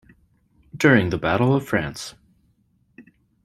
During 0.75 1.11
the 1.11 1.19
Battle 1.19 1.53
of 1.55 1.67
France. 1.67 2.15